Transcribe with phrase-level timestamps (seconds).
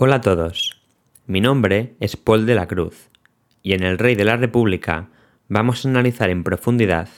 [0.00, 0.80] Hola a todos,
[1.26, 3.10] mi nombre es Paul de la Cruz
[3.64, 5.08] y en El Rey de la República
[5.48, 7.08] vamos a analizar en profundidad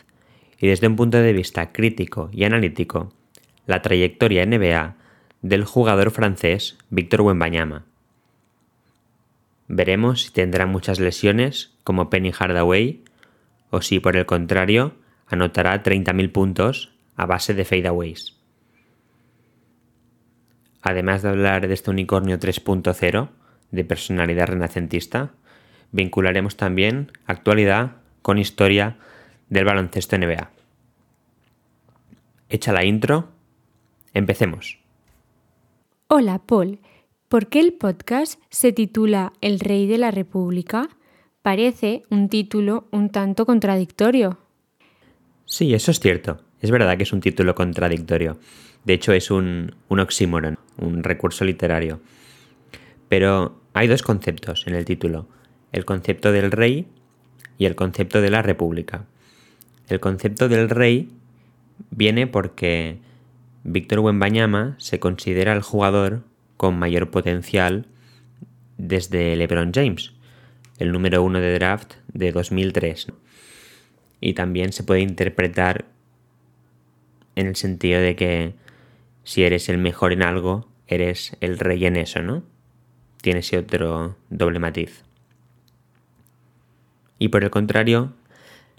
[0.59, 3.13] y desde un punto de vista crítico y analítico
[3.67, 4.97] la trayectoria NBA
[5.43, 7.85] del jugador francés Víctor Wembanyama.
[9.69, 13.05] Veremos si tendrá muchas lesiones como Penny Hardaway
[13.69, 14.95] o si por el contrario
[15.27, 18.40] anotará 30.000 puntos a base de fadeaways.
[20.83, 23.29] Además de hablar de este unicornio 3.0
[23.71, 25.31] de personalidad renacentista,
[25.93, 28.97] vincularemos también actualidad con historia
[29.49, 30.51] del baloncesto NBA.
[32.49, 33.29] Hecha la intro,
[34.15, 34.79] empecemos.
[36.09, 36.81] Hola Paul,
[37.29, 40.89] ¿por qué el podcast se titula El Rey de la República?
[41.43, 44.39] Parece un título un tanto contradictorio.
[45.45, 46.41] Sí, eso es cierto.
[46.61, 48.39] Es verdad que es un título contradictorio.
[48.85, 52.01] De hecho, es un, un oxímoron, un recurso literario.
[53.09, 55.29] Pero hay dos conceptos en el título.
[55.73, 56.87] El concepto del rey
[57.59, 59.05] y el concepto de la república.
[59.89, 61.11] El concepto del rey
[61.91, 62.99] viene porque
[63.65, 66.25] Víctor Wembanyama se considera el jugador
[66.57, 67.87] con mayor potencial
[68.79, 70.13] desde LeBron James,
[70.79, 73.09] el número uno de draft de 2003.
[74.21, 75.87] Y también se puede interpretar
[77.37, 78.55] en el sentido de que
[79.25, 82.43] si eres el mejor en algo, eres el rey en eso, ¿no?
[83.23, 85.05] Tiene ese otro doble matiz.
[87.19, 88.15] Y por el contrario,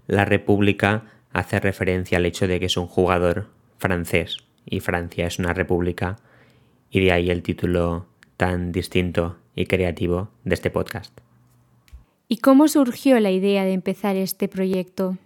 [0.07, 3.47] la República hace referencia al hecho de que es un jugador
[3.77, 6.17] francés y Francia es una república
[6.89, 11.17] y de ahí el título tan distinto y creativo de este podcast.
[12.27, 15.17] ¿Y cómo surgió la idea de empezar este proyecto?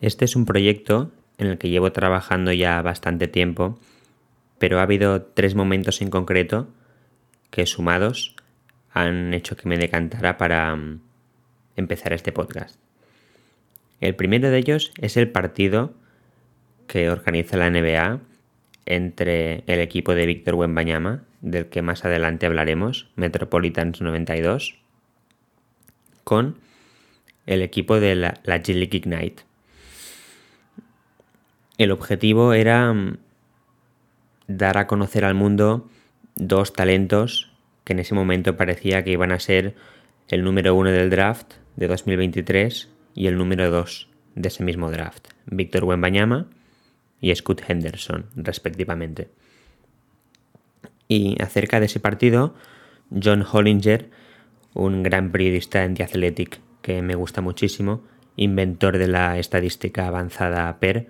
[0.00, 3.78] Este es un proyecto en el que llevo trabajando ya bastante tiempo,
[4.58, 6.68] pero ha habido tres momentos en concreto
[7.50, 8.36] que sumados
[8.92, 11.00] han hecho que me decantara para mm,
[11.76, 12.78] empezar este podcast.
[14.00, 15.94] El primero de ellos es el partido
[16.86, 18.20] que organiza la NBA
[18.86, 24.78] entre el equipo de Víctor Wembanyama, del que más adelante hablaremos, Metropolitans 92,
[26.24, 26.56] con
[27.46, 29.47] el equipo de la, la G Ignite.
[31.78, 33.18] El objetivo era mm,
[34.48, 35.88] dar a conocer al mundo
[36.34, 37.52] dos talentos
[37.84, 39.76] que en ese momento parecía que iban a ser
[40.28, 45.28] el número uno del draft de 2023 y el número dos de ese mismo draft,
[45.46, 46.46] Víctor Wembanyama
[47.20, 49.28] y Scott Henderson, respectivamente.
[51.06, 52.54] Y acerca de ese partido,
[53.10, 54.10] John Hollinger,
[54.74, 58.02] un gran periodista en The Athletic que me gusta muchísimo,
[58.36, 61.08] inventor de la estadística avanzada PER,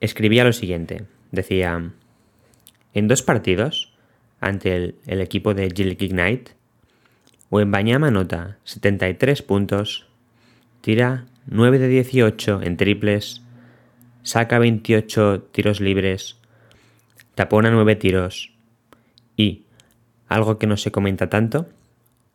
[0.00, 1.04] escribía lo siguiente.
[1.32, 1.92] Decía,
[2.94, 3.92] en dos partidos,
[4.40, 6.52] ante el, equipo de Jill Ignite,
[7.50, 10.06] Wembanyama anota 73 puntos,
[10.80, 13.42] tira 9 de 18 en triples,
[14.22, 16.38] saca 28 tiros libres,
[17.34, 18.52] tapona 9 tiros
[19.36, 19.62] y,
[20.28, 21.66] algo que no se comenta tanto,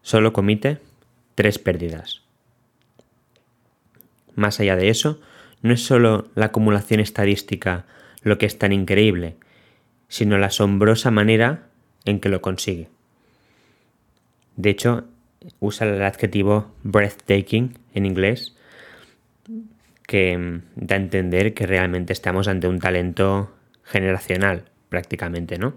[0.01, 0.77] solo comite
[1.35, 2.21] 3 pérdidas.
[4.35, 5.19] Más allá de eso,
[5.61, 7.85] no es solo la acumulación estadística
[8.21, 9.35] lo que es tan increíble,
[10.07, 11.67] sino la asombrosa manera
[12.05, 12.89] en que lo consigue.
[14.55, 15.05] De hecho,
[15.59, 18.55] usa el adjetivo breathtaking en inglés,
[20.05, 23.51] que mm, da a entender que realmente estamos ante un talento
[23.83, 25.75] generacional, prácticamente, ¿no?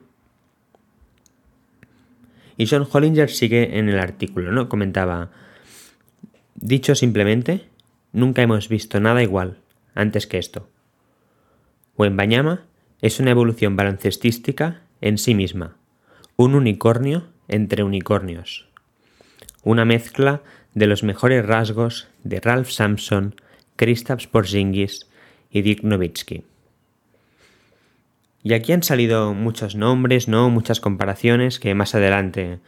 [2.57, 4.69] Y John Hollinger sigue en el artículo, ¿no?
[4.69, 5.31] Comentaba,
[6.55, 7.69] dicho simplemente,
[8.13, 9.59] nunca hemos visto nada igual
[9.95, 10.69] antes que esto.
[11.97, 12.65] Wembanyama
[13.01, 15.77] es una evolución baloncestística en sí misma,
[16.37, 18.69] un unicornio entre unicornios,
[19.63, 20.43] una mezcla
[20.75, 23.35] de los mejores rasgos de Ralph Sampson,
[23.77, 25.09] Kristaps Porzingis
[25.51, 26.45] y Dick Nowitzki.
[28.43, 30.51] Y aquí han salido muchos nombres, ¿no?
[30.51, 32.59] Muchas comparaciones que más adelante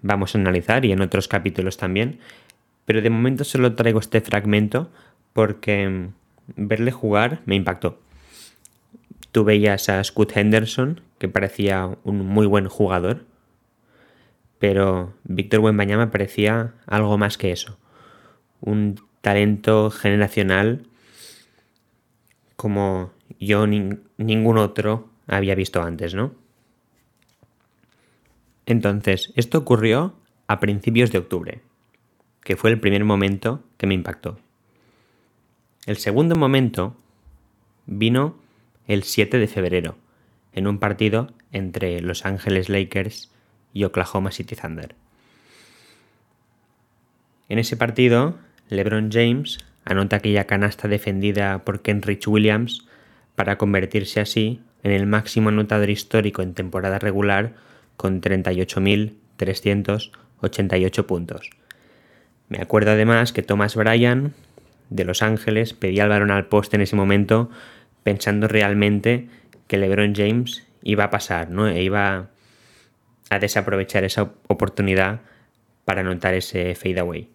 [0.00, 2.20] vamos a analizar y en otros capítulos también.
[2.84, 4.90] Pero de momento solo traigo este fragmento
[5.32, 6.10] porque
[6.56, 8.00] verle jugar me impactó.
[9.32, 13.24] Tú veías a Scott Henderson, que parecía un muy buen jugador,
[14.58, 17.78] pero Víctor Wembanyama parecía algo más que eso.
[18.60, 20.86] Un talento generacional
[22.56, 26.34] como yo ni ningún otro había visto antes, ¿no?
[28.66, 30.14] Entonces, esto ocurrió
[30.46, 31.60] a principios de octubre,
[32.42, 34.38] que fue el primer momento que me impactó.
[35.86, 36.96] El segundo momento
[37.84, 38.38] vino
[38.86, 39.98] el 7 de febrero,
[40.54, 43.30] en un partido entre Los Ángeles Lakers
[43.74, 44.94] y Oklahoma City Thunder.
[47.50, 48.38] En ese partido,
[48.70, 52.86] LeBron James anota aquella canasta defendida por Kenrich Williams
[53.34, 57.56] para convertirse así en el máximo anotador histórico en temporada regular
[57.98, 61.50] con 38.388 puntos.
[62.48, 64.32] Me acuerdo además que Thomas Bryan
[64.94, 67.50] de Los Ángeles pedía el balón al poste en ese momento
[68.04, 69.28] pensando realmente
[69.66, 71.66] que LeBron James iba a pasar, ¿no?
[71.66, 72.30] E iba
[73.28, 75.22] a desaprovechar esa oportunidad
[75.84, 77.28] para anotar ese fadeaway.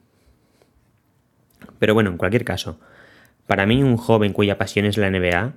[1.80, 2.80] Pero bueno, en cualquier caso,
[3.46, 5.56] para mí un joven cuya pasión es la NBA,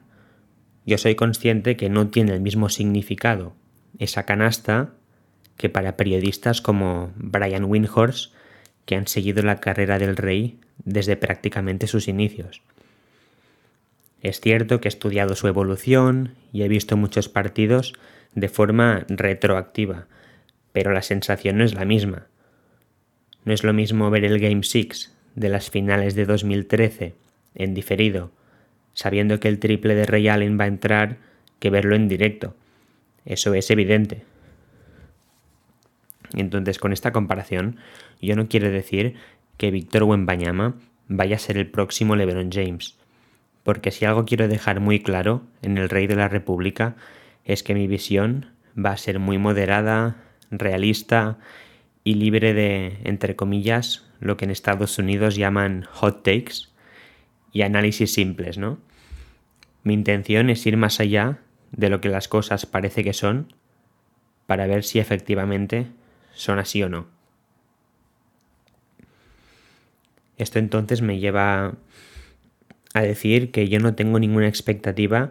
[0.85, 3.55] yo soy consciente que no tiene el mismo significado
[3.99, 4.95] esa canasta
[5.57, 8.35] que para periodistas como Brian Windhorst,
[8.87, 12.63] que han seguido la carrera del rey desde prácticamente sus inicios.
[14.23, 17.93] Es cierto que he estudiado su evolución y he visto muchos partidos
[18.35, 20.07] de forma retroactiva,
[20.73, 22.27] pero la sensación no es la misma.
[23.45, 27.15] No es lo mismo ver el Game 6 de las finales de 2013
[27.55, 28.31] en diferido,
[28.95, 31.19] sabiendo que el triple de Ray Allen va a entrar,
[31.59, 32.55] que verlo en directo.
[33.25, 34.25] Eso es evidente.
[36.35, 37.77] Entonces, con esta comparación,
[38.21, 39.17] yo no quiero decir
[39.63, 40.75] que Víctor Wembanyama
[41.07, 42.97] vaya a ser el próximo LeBron James,
[43.63, 46.97] porque si algo quiero dejar muy claro en el Rey de la República
[47.45, 50.17] es que mi visión va a ser muy moderada,
[50.51, 51.39] realista
[52.03, 56.67] y libre de, entre comillas, lo que en Estados Unidos llaman hot takes
[57.53, 58.81] y análisis simples, ¿no?
[59.85, 61.39] Mi intención es ir más allá
[61.71, 63.55] de lo que las cosas parece que son
[64.47, 65.87] para ver si efectivamente
[66.35, 67.22] son así o no.
[70.43, 71.75] Esto entonces me lleva
[72.95, 75.31] a decir que yo no tengo ninguna expectativa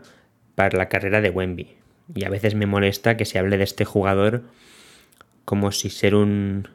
[0.56, 1.76] para la carrera de Wemby.
[2.16, 4.44] Y a veces me molesta que se hable de este jugador
[5.44, 6.70] como si ser un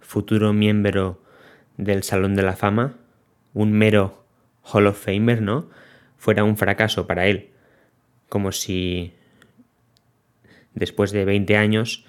[0.00, 1.22] futuro miembro
[1.78, 2.94] del Salón de la Fama,
[3.54, 4.22] un mero
[4.62, 5.70] Hall of Famer, ¿no?
[6.18, 7.48] Fuera un fracaso para él.
[8.28, 9.14] Como si
[10.74, 12.04] después de 20 años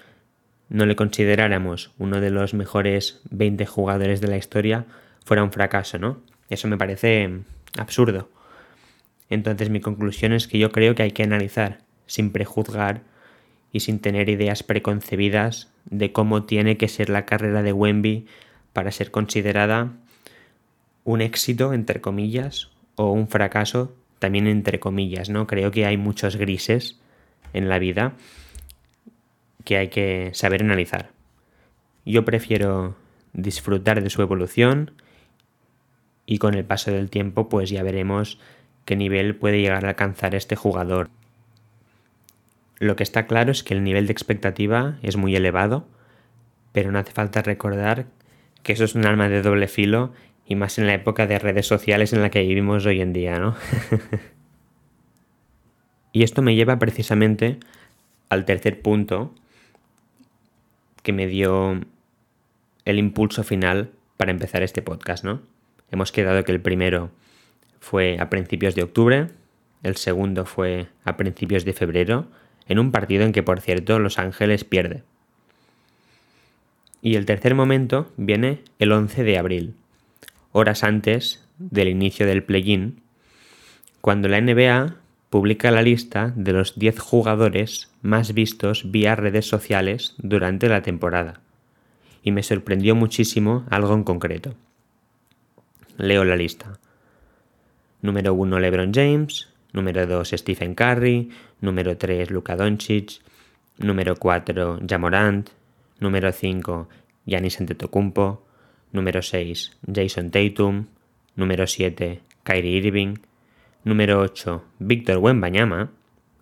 [0.68, 4.86] no le consideráramos uno de los mejores 20 jugadores de la historia,
[5.24, 6.20] fuera un fracaso, ¿no?
[6.48, 7.30] Eso me parece
[7.78, 8.30] absurdo.
[9.28, 13.02] Entonces mi conclusión es que yo creo que hay que analizar sin prejuzgar
[13.72, 18.26] y sin tener ideas preconcebidas de cómo tiene que ser la carrera de Wemby
[18.72, 19.92] para ser considerada
[21.04, 25.46] un éxito, entre comillas, o un fracaso, también entre comillas, ¿no?
[25.46, 26.98] Creo que hay muchos grises
[27.52, 28.14] en la vida
[29.64, 31.10] que hay que saber analizar.
[32.04, 32.96] Yo prefiero
[33.32, 34.92] disfrutar de su evolución
[36.26, 38.38] y con el paso del tiempo pues ya veremos
[38.84, 41.10] qué nivel puede llegar a alcanzar este jugador.
[42.78, 45.86] Lo que está claro es que el nivel de expectativa es muy elevado,
[46.72, 48.06] pero no hace falta recordar
[48.62, 50.12] que eso es un arma de doble filo
[50.46, 53.38] y más en la época de redes sociales en la que vivimos hoy en día,
[53.38, 53.54] ¿no?
[56.12, 57.58] y esto me lleva precisamente
[58.28, 59.34] al tercer punto
[61.02, 61.80] que me dio
[62.84, 65.42] el impulso final para empezar este podcast, ¿no?
[65.90, 67.10] Hemos quedado que el primero
[67.80, 69.28] fue a principios de octubre,
[69.82, 72.26] el segundo fue a principios de febrero,
[72.68, 75.02] en un partido en que, por cierto, Los Ángeles pierde.
[77.02, 79.74] Y el tercer momento viene el 11 de abril,
[80.52, 83.02] horas antes del inicio del play-in,
[84.00, 84.96] cuando la NBA
[85.30, 91.40] publica la lista de los 10 jugadores más vistos vía redes sociales durante la temporada.
[92.22, 94.54] Y me sorprendió muchísimo algo en concreto.
[96.00, 96.78] Leo la lista.
[98.02, 101.30] Número 1 LeBron James, número 2 Stephen Curry,
[101.60, 103.20] número 3 Luka Doncic,
[103.78, 105.50] número 4 Jamorant,
[105.98, 106.88] número 5
[107.26, 108.46] Giannis Antetokounmpo,
[108.92, 110.86] número 6 Jason Tatum,
[111.36, 113.16] número 7 Kyrie Irving,
[113.84, 115.90] número 8 Víctor Wembanyama,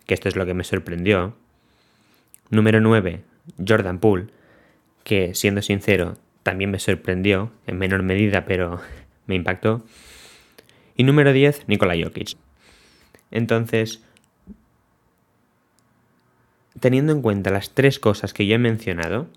[0.05, 1.35] que esto es lo que me sorprendió,
[2.49, 3.23] número 9
[3.67, 4.27] Jordan Poole,
[5.03, 8.79] que siendo sincero también me sorprendió en menor medida, pero
[9.29, 9.85] me impactó.
[10.97, 12.35] Y número 10, Nikola Jokic.
[13.31, 14.03] Entonces,
[16.79, 19.27] teniendo en cuenta las tres cosas que yo he mencionado,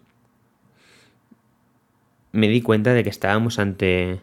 [2.33, 4.21] me di cuenta de que estábamos ante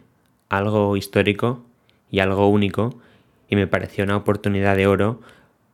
[0.48, 1.64] algo histórico
[2.10, 3.00] y algo único
[3.48, 5.20] y me pareció una oportunidad de oro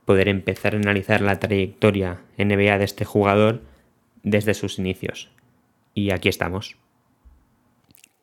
[0.04, 3.62] poder empezar a analizar la trayectoria NBA de este jugador
[4.22, 5.30] desde sus inicios.
[5.94, 6.76] Y aquí estamos.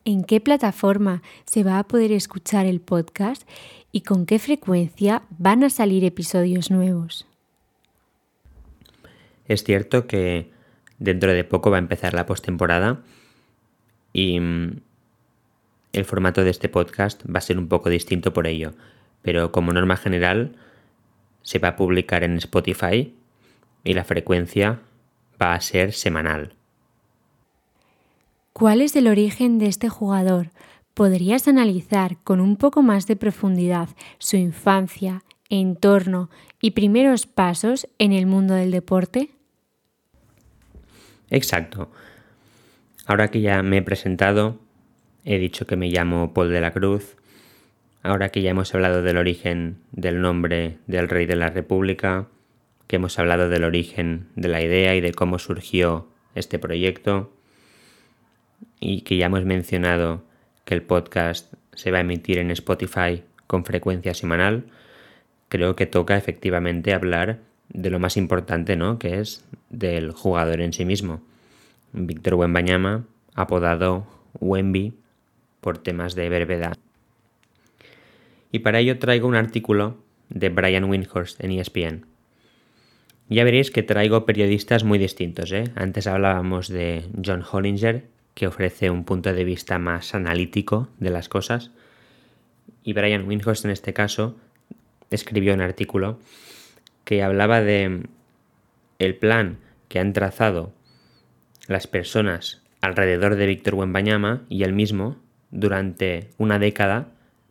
[0.06, 3.48] ¿En qué plataforma se va a poder escuchar el podcast
[3.94, 7.26] y con qué frecuencia van a salir episodios nuevos?
[9.46, 10.52] Es cierto que
[11.00, 13.02] dentro de poco va a empezar la postemporada
[14.12, 14.82] y mm,
[15.94, 18.74] el formato de este podcast va a ser un poco distinto por ello,
[19.22, 20.58] pero como norma general
[21.44, 23.14] se va a publicar en Spotify
[23.86, 24.82] y la frecuencia
[25.42, 26.56] va a ser semanal.
[28.54, 30.52] ¿Cuál es el origen de este jugador?
[30.94, 36.30] ¿Podrías analizar con un poco más de profundidad su infancia, entorno
[36.62, 39.32] y primeros pasos en el mundo del deporte?
[41.32, 41.90] Exacto.
[43.08, 44.60] Ahora que ya me he presentado,
[45.26, 47.18] he dicho que me llamo Paul de la Cruz,
[48.04, 52.28] ahora que ya hemos hablado del origen del nombre del rey de la República,
[52.86, 57.34] que hemos hablado del origen de la idea y de cómo surgió este proyecto,
[58.80, 60.24] y que ya hemos mencionado
[60.66, 64.66] que el podcast se va a emitir en Spotify con frecuencia semanal,
[65.50, 67.40] creo que toca efectivamente hablar
[67.70, 69.00] de lo más importante, ¿no?
[69.00, 71.22] Que es del jugador en sí mismo.
[71.92, 73.06] Víctor Wembanyama,
[73.36, 74.08] apodado
[74.40, 74.94] Wemby
[75.62, 76.78] por temas de brevedad.
[78.52, 79.98] Y para ello traigo un artículo
[80.30, 82.06] de Brian Windhorst en ESPN.
[83.30, 85.52] Ya veréis que traigo periodistas muy distintos.
[85.52, 85.66] ¿eh?
[85.76, 91.30] Antes hablábamos de John Hollinger, que ofrece un punto de vista más analítico de las
[91.30, 91.72] cosas.
[92.84, 94.36] Y Brian Windhorst en este caso
[95.10, 96.20] escribió un artículo
[97.06, 98.08] que hablaba de
[99.00, 100.74] el plan que han trazado
[101.68, 105.18] las personas alrededor de Víctor Wembanyama y él mismo
[105.52, 107.10] durante una década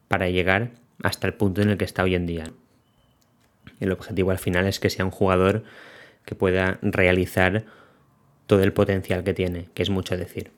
[0.09, 0.73] para llegar
[1.03, 2.45] hasta el punto en el que está hoy en día.
[3.81, 5.65] El objetivo al final es que sea un jugador
[6.25, 7.65] que pueda realizar
[8.47, 10.51] todo el potencial que tiene, que es mucho decir.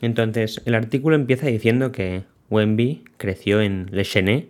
[0.00, 4.48] Entonces, el artículo empieza diciendo que Wemby creció en Le Chenet,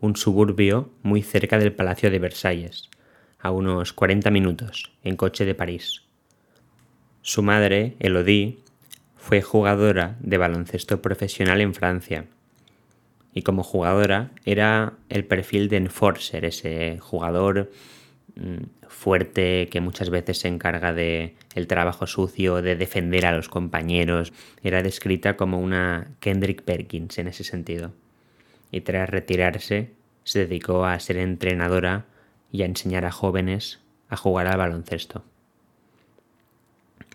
[0.00, 2.90] un suburbio muy cerca del Palacio de Versalles,
[3.38, 6.02] a unos 40 minutos, en coche de París.
[7.22, 8.58] Su madre, Elodie,
[9.16, 12.26] fue jugadora de baloncesto profesional en Francia.
[13.32, 17.70] Y como jugadora era el perfil de enforcer, ese jugador
[18.88, 24.32] fuerte que muchas veces se encarga de el trabajo sucio, de defender a los compañeros.
[24.62, 27.92] Era descrita como una Kendrick Perkins en ese sentido.
[28.70, 29.92] Y tras retirarse
[30.24, 32.06] se dedicó a ser entrenadora
[32.50, 35.24] y a enseñar a jóvenes a jugar al baloncesto.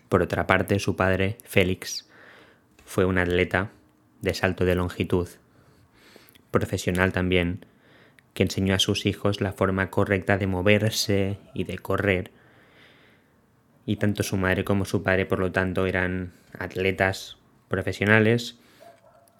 [0.08, 2.08] Por otra parte, su padre, Félix,
[2.84, 3.70] fue un atleta
[4.22, 5.28] de salto de longitud,
[6.50, 7.64] profesional también,
[8.34, 12.30] que enseñó a sus hijos la forma correcta de moverse y de correr.
[13.86, 18.58] Y tanto su madre como su padre, por lo tanto, eran atletas profesionales,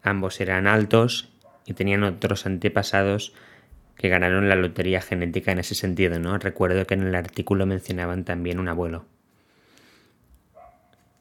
[0.02, 1.30] ambos eran altos
[1.66, 3.34] y tenían otros antepasados
[3.96, 6.38] que ganaron la lotería genética en ese sentido, ¿no?
[6.38, 9.04] Recuerdo que en el artículo mencionaban también un abuelo.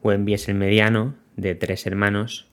[0.02, 2.48] Wemby es el mediano de tres hermanos.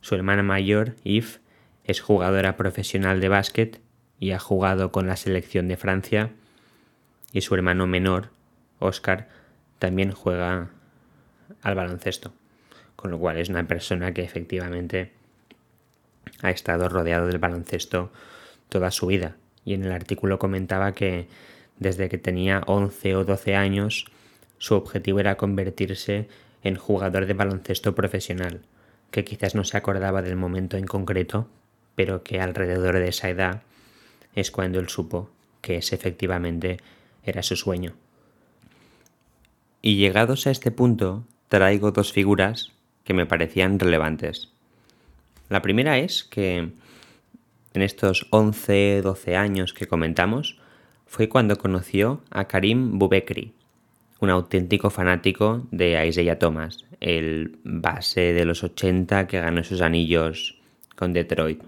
[0.00, 1.40] Su hermana mayor, Yves,
[1.84, 3.80] es jugadora profesional de básquet
[4.20, 6.30] y ha jugado con la selección de Francia.
[7.32, 8.30] Y su hermano menor,
[8.78, 9.28] Oscar,
[9.78, 10.70] también juega
[11.62, 12.32] al baloncesto.
[12.96, 15.12] Con lo cual es una persona que efectivamente
[16.42, 18.10] ha estado rodeado del baloncesto
[18.68, 19.36] toda su vida
[19.68, 21.28] y en el artículo comentaba que
[21.78, 24.06] desde que tenía 11 o 12 años
[24.56, 26.26] su objetivo era convertirse
[26.62, 28.62] en jugador de baloncesto profesional,
[29.10, 31.48] que quizás no se acordaba del momento en concreto,
[31.94, 33.60] pero que alrededor de esa edad
[34.34, 35.30] es cuando él supo
[35.60, 36.78] que ese efectivamente
[37.24, 37.94] era su sueño.
[39.82, 42.72] Y llegados a este punto, traigo dos figuras
[43.04, 44.50] que me parecían relevantes.
[45.48, 46.70] La primera es que
[47.74, 50.58] en estos 11, 12 años que comentamos,
[51.06, 53.54] fue cuando conoció a Karim Bubekri,
[54.20, 60.58] un auténtico fanático de Isaiah Thomas, el base de los 80 que ganó esos anillos
[60.96, 61.62] con Detroit.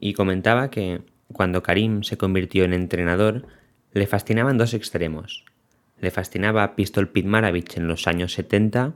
[0.00, 1.02] Y comentaba que
[1.32, 3.46] cuando Karim se convirtió en entrenador,
[3.92, 5.44] le fascinaban dos extremos.
[6.00, 8.94] Le fascinaba Pistol Pete Maravich en los años 70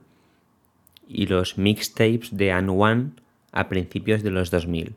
[1.09, 3.11] y los mixtapes de An One
[3.53, 4.95] a principios de los 2000.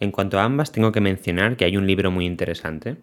[0.00, 2.96] En cuanto a ambas, tengo que mencionar que hay un libro muy interesante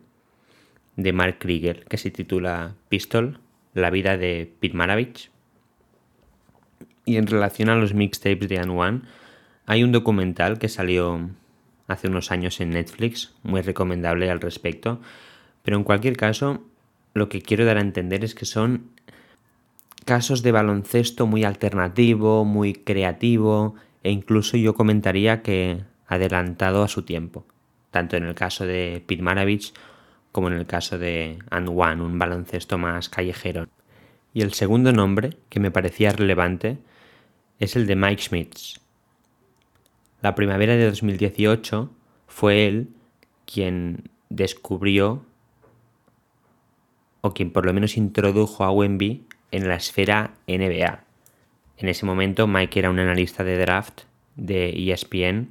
[0.95, 3.39] de Mark Krieger que se titula Pistol,
[3.73, 5.31] la vida de Pete Maravich.
[7.05, 9.01] Y en relación a los mixtapes de One,
[9.65, 11.29] hay un documental que salió
[11.93, 14.99] hace unos años en Netflix, muy recomendable al respecto.
[15.63, 16.63] Pero en cualquier caso,
[17.13, 18.91] lo que quiero dar a entender es que son
[20.05, 27.03] casos de baloncesto muy alternativo, muy creativo, e incluso yo comentaría que adelantado a su
[27.03, 27.45] tiempo,
[27.91, 29.73] tanto en el caso de Pete Maravich
[30.31, 33.67] como en el caso de And One, un baloncesto más callejero.
[34.33, 36.79] Y el segundo nombre que me parecía relevante
[37.59, 38.82] es el de Mike Schmitz.
[40.23, 41.91] La primavera de 2018
[42.27, 42.87] fue él
[43.45, 45.25] quien descubrió
[47.19, 51.03] o quien por lo menos introdujo a Wemby en la esfera NBA.
[51.75, 54.03] En ese momento Mike era un analista de draft
[54.37, 55.49] de ESPN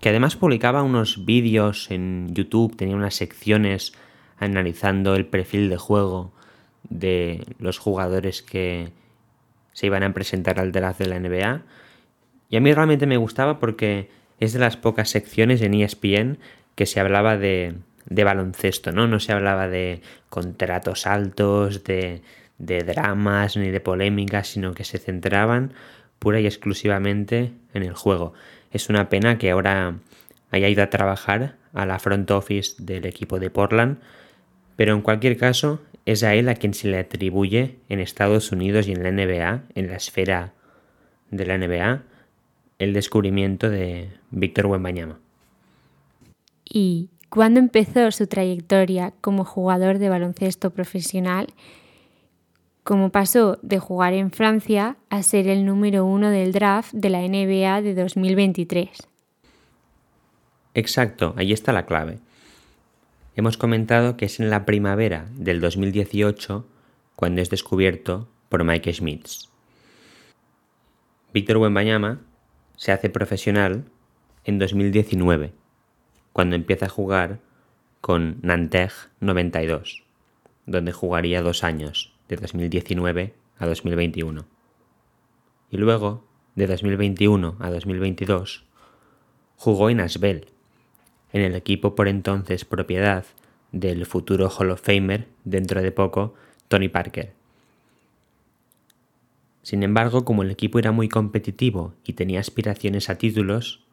[0.00, 3.92] que además publicaba unos vídeos en YouTube, tenía unas secciones
[4.38, 6.32] analizando el perfil de juego
[6.88, 8.92] de los jugadores que
[9.74, 11.64] se iban a presentar al draft de la NBA.
[12.48, 16.38] Y a mí realmente me gustaba porque es de las pocas secciones en ESPN
[16.74, 17.74] que se hablaba de,
[18.08, 19.06] baloncesto, ¿no?
[19.06, 22.22] No se hablaba de contratos altos, de,
[22.58, 25.74] de dramas ni de polémicas, sino que se centraban
[26.18, 28.32] pura y exclusivamente en el juego.
[28.70, 29.96] Es una pena que ahora
[30.50, 33.98] haya ido a trabajar a la front office del equipo de Portland,
[34.76, 38.88] pero en cualquier caso es a él a quien se le atribuye en Estados Unidos
[38.88, 40.54] y en la NBA, en la esfera
[41.30, 42.02] de la NBA,
[42.78, 45.18] el descubrimiento de Víctor Wembanyama.
[46.64, 51.48] ¿Y cuándo empezó su trayectoria como jugador de baloncesto profesional?
[52.88, 57.20] como pasó de jugar en Francia a ser el número uno del draft de la
[57.20, 58.88] NBA de 2023.
[60.72, 62.18] Exacto, ahí está la clave.
[63.36, 66.64] Hemos comentado que es en la primavera del 2018
[67.14, 69.50] cuando es descubierto por Mike Schmitz.
[71.34, 72.20] Víctor Wembanyama
[72.78, 73.84] se hace profesional
[74.44, 75.52] en 2019,
[76.32, 77.40] cuando empieza a jugar
[78.00, 80.04] con Nanterre 92,
[80.64, 84.46] donde jugaría dos años de 2019 a 2021.
[85.70, 88.64] Y luego, de 2021 a 2022,
[89.56, 90.46] jugó en Asbel,
[91.32, 93.24] en el equipo por entonces propiedad
[93.72, 96.34] del futuro Hall of Famer dentro de poco,
[96.68, 97.37] Tony Parker.
[99.62, 103.84] Sin embargo, como el equipo era muy competitivo y tenía aspiraciones a títulos,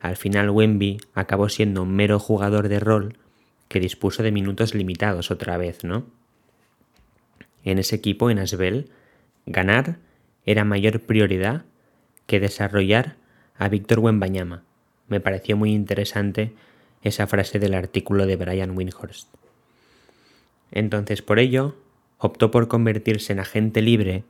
[0.00, 3.16] al final Wemby acabó siendo un mero jugador de rol
[3.68, 6.04] que dispuso de minutos limitados otra vez, ¿no?
[7.64, 8.90] en ese equipo, en Asbel,
[9.46, 9.98] ganar
[10.44, 11.64] era mayor prioridad
[12.26, 13.16] que desarrollar
[13.56, 14.62] a Víctor Wembanyama.
[15.08, 16.52] Me pareció muy interesante
[17.02, 19.28] esa frase del artículo de Brian Windhorst.
[20.70, 21.76] Entonces, por ello,
[22.18, 24.24] optó por convertirse en agente libre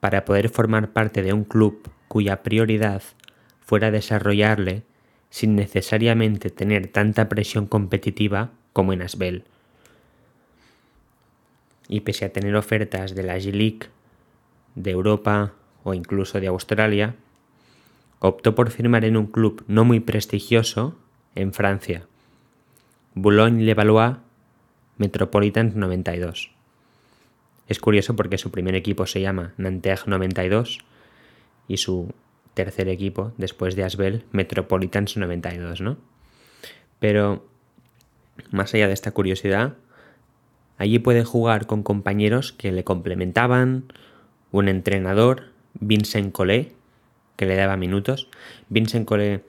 [0.00, 3.02] para poder formar parte de un club cuya prioridad
[3.60, 4.82] fuera desarrollarle
[5.30, 9.44] sin necesariamente tener tanta presión competitiva como en Asbel
[11.88, 13.88] y pese a tener ofertas de la G-League,
[14.74, 17.16] de Europa o incluso de Australia,
[18.20, 20.96] optó por firmar en un club no muy prestigioso
[21.34, 22.06] en Francia,
[23.14, 24.16] Boulogne-Levallois
[24.98, 26.57] Metropolitans 92.
[27.68, 30.78] Es curioso porque su primer equipo se llama Nanterre 92
[31.68, 32.12] y su
[32.54, 35.98] tercer equipo, después de Asbel, Metropolitans 92, ¿no?
[36.98, 37.46] Pero,
[38.50, 39.76] más allá de esta curiosidad,
[40.78, 43.92] Allí puede jugar con compañeros que le complementaban,
[44.52, 46.72] un entrenador, Vincent Collet,
[47.36, 48.28] que le daba minutos.
[48.68, 49.42] Vincent Collet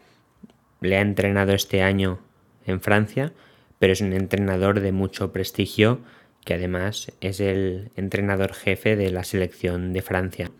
[0.81, 2.19] le ha entrenado este año
[2.65, 3.31] en Francia,
[3.77, 5.99] pero es un entrenador de mucho prestigio
[6.45, 10.51] que además es el entrenador jefe de la selección de Francia.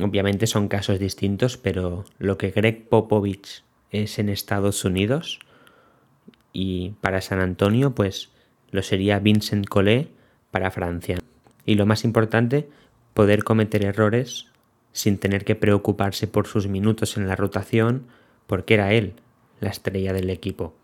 [0.00, 5.38] Obviamente son casos distintos, pero lo que Greg Popovich es en Estados Unidos
[6.52, 8.30] y para San Antonio, pues
[8.70, 10.08] lo sería Vincent Collet
[10.50, 11.18] para Francia.
[11.66, 12.68] Y lo más importante,
[13.12, 14.46] poder cometer errores
[14.92, 18.06] sin tener que preocuparse por sus minutos en la rotación,
[18.46, 19.14] porque era él
[19.60, 20.74] la estrella del equipo.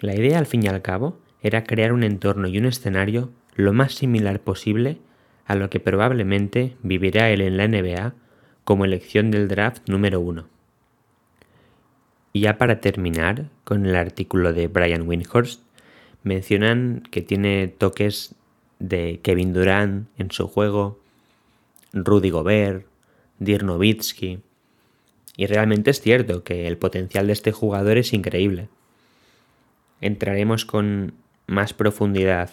[0.00, 3.72] La idea, al fin y al cabo, era crear un entorno y un escenario lo
[3.72, 4.98] más similar posible
[5.46, 8.14] a lo que probablemente vivirá él en la NBA
[8.64, 10.48] como elección del draft número uno.
[12.32, 15.62] Y ya para terminar con el artículo de Brian Windhorst,
[16.22, 18.34] mencionan que tiene toques
[18.78, 20.98] de Kevin Durant en su juego,
[21.92, 22.86] Rudy Gobert,
[23.38, 24.40] Dirk Nowitzki.
[25.36, 28.68] Y realmente es cierto que el potencial de este jugador es increíble.
[30.00, 31.14] Entraremos con
[31.46, 32.50] más profundidad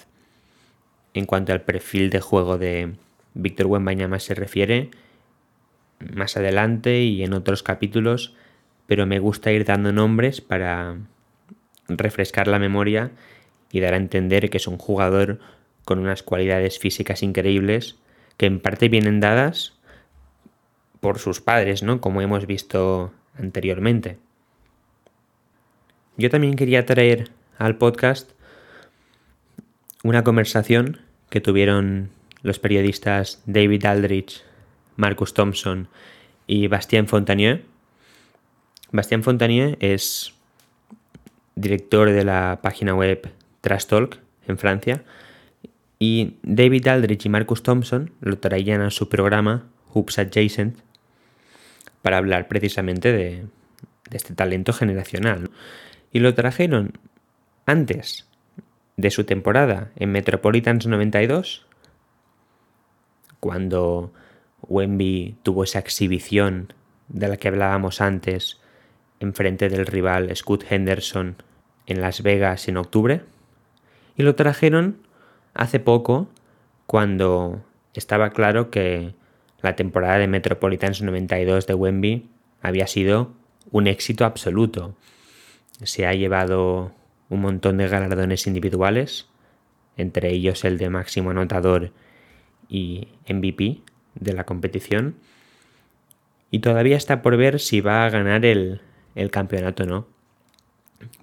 [1.13, 2.93] en cuanto al perfil de juego de
[3.33, 4.91] Víctor Wembanyama se refiere
[5.99, 8.35] más adelante y en otros capítulos,
[8.87, 10.97] pero me gusta ir dando nombres para
[11.87, 13.11] refrescar la memoria
[13.71, 15.39] y dar a entender que es un jugador
[15.85, 17.97] con unas cualidades físicas increíbles
[18.37, 19.73] que en parte vienen dadas
[20.99, 21.99] por sus padres, ¿no?
[22.01, 24.17] Como hemos visto anteriormente.
[26.17, 28.31] Yo también quería traer al podcast
[30.03, 32.09] una conversación que tuvieron
[32.43, 34.43] los periodistas David Aldrich,
[34.97, 35.87] Marcus Thompson
[36.45, 37.63] y Bastien Fontanier.
[38.91, 40.33] Bastien Fontanier es
[41.55, 45.03] director de la página web Trash Talk en Francia
[45.99, 49.63] y David Aldrich y Marcus Thompson lo traían a su programa
[49.93, 50.77] Hoops Adjacent
[52.01, 53.45] para hablar precisamente de,
[54.11, 55.49] este talento generacional.
[56.11, 56.99] Y lo trajeron
[57.65, 58.27] antes
[58.97, 61.65] de su temporada en Metropolitans 92,
[63.39, 64.13] cuando
[64.61, 66.73] Wemby tuvo esa exhibición
[67.09, 68.59] de la que hablábamos antes
[69.19, 71.35] en frente del rival Scott Henderson
[71.85, 73.21] en Las Vegas en octubre.
[74.15, 74.97] Y lo trajeron
[75.53, 76.29] hace poco
[76.85, 79.15] cuando estaba claro que
[79.61, 82.29] la temporada de Metropolitans 92 de Wemby
[82.61, 83.31] había sido
[83.71, 84.95] un éxito absoluto.
[85.81, 86.91] Se ha llevado
[87.29, 89.27] un montón de galardones individuales,
[89.97, 91.91] entre ellos el de máximo anotador
[92.69, 93.81] y MVP
[94.15, 95.15] de la competición.
[96.51, 98.81] Y todavía está por ver si va a ganar el,
[99.15, 100.07] el campeonato o no.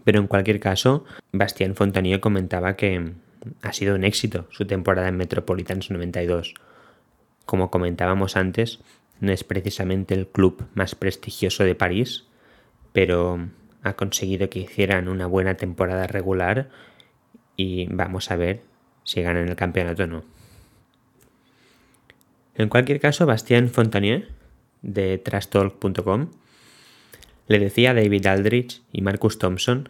[0.05, 3.13] Pero en cualquier caso, Bastien Fontanier comentaba que
[3.63, 6.55] ha sido un éxito su temporada en Metropolitans 92.
[7.47, 8.81] Como comentábamos antes,
[9.21, 12.25] no es precisamente el club más prestigioso de París,
[12.93, 13.49] pero
[13.83, 16.69] ha conseguido que hicieran una buena temporada regular
[17.57, 18.62] y vamos a ver
[19.05, 20.25] si ganan el campeonato o no.
[22.55, 24.29] En cualquier caso, Bastien Fontanier,
[24.83, 26.31] de trastalk.com,
[27.49, 29.88] le decía a David Aldrich y Marcus Thompson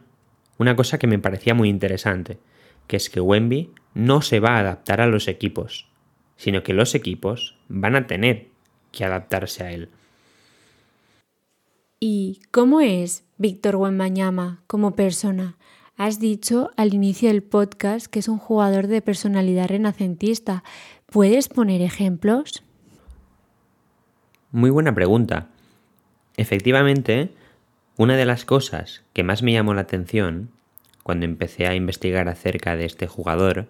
[0.59, 2.39] una cosa que me parecía muy interesante,
[2.87, 5.89] que es que Wemby no se va a adaptar a los equipos,
[6.37, 8.49] sino que los equipos van a tener
[8.93, 9.89] que adaptarse a él.
[12.03, 15.59] ¿Y cómo es Víctor Wembanyama como persona?
[15.99, 20.65] Has dicho al inicio del podcast que es un jugador de personalidad renacentista.
[21.05, 22.63] ¿Puedes poner ejemplos?
[24.51, 25.49] Muy buena pregunta.
[26.39, 27.35] Efectivamente,
[27.99, 30.49] una de las cosas que más me llamó la atención
[31.03, 33.69] cuando empecé a investigar acerca de este jugador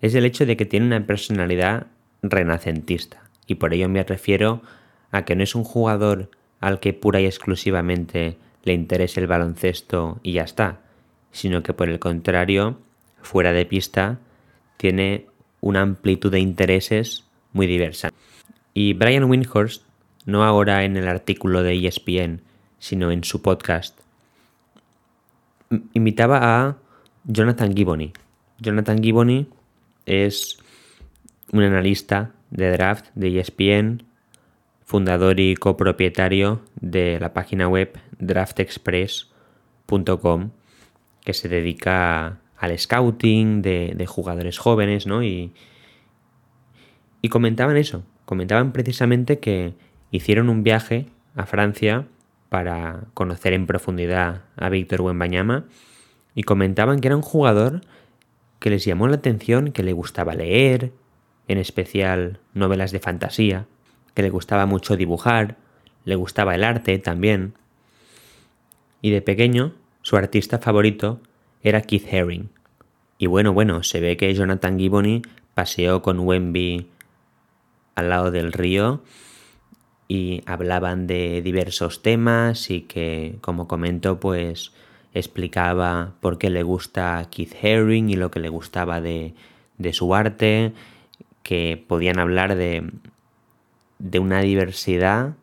[0.00, 1.86] es el hecho de que tiene una personalidad
[2.20, 3.30] renacentista.
[3.46, 4.60] Y por ello me refiero
[5.12, 6.30] a que no es un jugador
[6.60, 10.80] al que pura y exclusivamente le interese el baloncesto y ya está,
[11.32, 12.78] sino que por el contrario,
[13.22, 14.18] fuera de pista,
[14.76, 15.26] tiene
[15.60, 18.10] una amplitud de intereses muy diversa.
[18.74, 19.82] Y Brian Windhorst,
[20.26, 22.42] no ahora en el artículo de ESPN,
[22.78, 23.98] sino en su podcast,
[25.92, 26.76] invitaba a
[27.24, 28.12] Jonathan Giboney.
[28.58, 29.48] Jonathan Giboney
[30.06, 30.58] es
[31.52, 34.02] un analista de draft de ESPN,
[34.90, 40.50] fundador y copropietario de la página web draftexpress.com
[41.24, 45.22] que se dedica al scouting de, jugadores jóvenes, ¿no?
[45.22, 45.52] Y,
[47.22, 49.74] y comentaban eso, comentaban precisamente que
[50.10, 52.08] hicieron un viaje a Francia
[52.48, 55.66] para conocer en profundidad a Víctor Wembanyama
[56.34, 57.82] y comentaban que era un jugador
[58.58, 60.90] que les llamó la atención, que le gustaba leer,
[61.46, 63.68] en especial novelas de fantasía,
[64.14, 65.56] que le gustaba mucho dibujar,
[66.04, 67.54] le gustaba el arte también.
[69.02, 71.20] Y de pequeño su artista favorito
[71.62, 72.48] era Keith Haring.
[73.18, 75.22] Y bueno, bueno, se ve que Jonathan Giboney
[75.54, 76.88] paseó con Wemby
[77.94, 79.02] al lado del río
[80.08, 84.72] y hablaban de diversos temas y que, como comento, pues
[85.12, 89.34] explicaba por qué le gusta Keith Haring y lo que le gustaba de,
[89.76, 90.72] de su arte,
[91.42, 92.90] que podían hablar de,
[94.00, 95.36] de una diversidad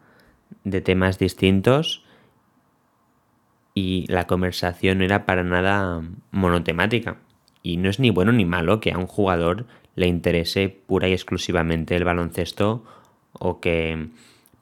[0.64, 2.04] de temas distintos
[3.74, 7.18] y la conversación era para nada monotemática.
[7.64, 11.14] Y no es ni bueno ni malo que a un jugador le interese pura y
[11.14, 12.84] exclusivamente el baloncesto
[13.34, 14.10] o que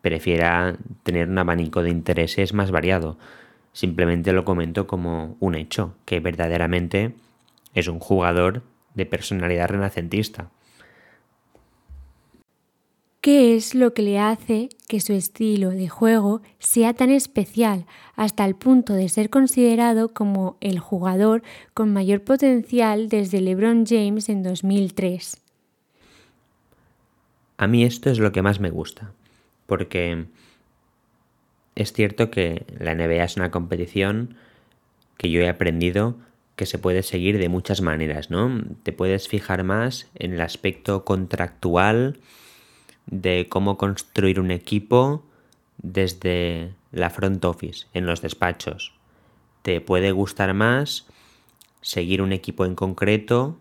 [0.01, 3.17] prefiera tener un abanico de intereses más variado.
[3.71, 7.15] Simplemente lo comento como un hecho, que verdaderamente
[7.73, 10.51] es un jugador de personalidad renacentista.
[13.26, 18.46] ¿Qué es lo que le hace que su estilo de juego sea tan especial hasta
[18.46, 21.42] el punto de ser considerado como el jugador
[21.74, 25.42] con mayor potencial desde LeBron James en 2003?
[27.58, 29.12] A mí esto es lo que más me gusta,
[29.66, 30.26] porque
[31.74, 34.36] es cierto que la NBA es una competición
[35.18, 36.16] que yo he aprendido
[36.56, 38.62] que se puede seguir de muchas maneras, ¿no?
[38.84, 42.20] Te puedes fijar más en el aspecto contractual,
[43.08, 45.24] de cómo construir un equipo
[45.78, 48.94] desde la front office, en los despachos.
[49.62, 51.08] Te puede gustar más
[51.82, 53.58] seguir un equipo en concreto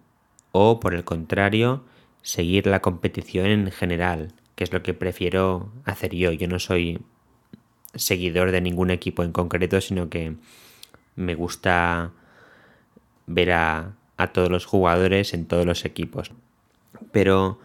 [0.52, 1.84] o, por el contrario,
[2.22, 6.32] seguir la competición en general, que es lo que prefiero hacer yo.
[6.32, 7.00] Yo no soy
[7.94, 10.36] seguidor de ningún equipo en concreto, sino que
[11.16, 12.12] me gusta
[13.26, 16.32] ver a, a todos los jugadores en todos los equipos.
[17.12, 17.58] Pero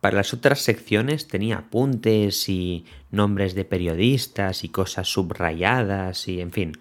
[0.00, 6.52] para las otras secciones tenía apuntes y nombres de periodistas y cosas subrayadas y en
[6.52, 6.72] fin,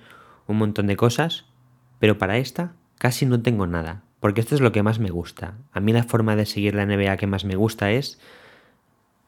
[0.47, 1.45] un montón de cosas.
[1.99, 5.55] Pero para esta casi no tengo nada, porque esto es lo que más me gusta.
[5.73, 8.19] A mí la forma de seguir la NBA que más me gusta es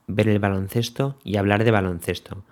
[0.06, 2.44] ver el baloncesto y hablar de baloncesto.